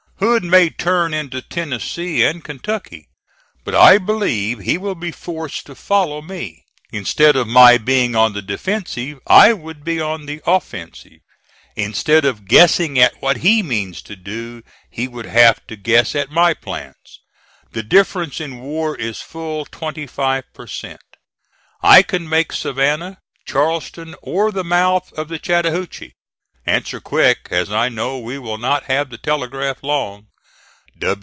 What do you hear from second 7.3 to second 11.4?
of my being on the defensive, I would be on the offensive;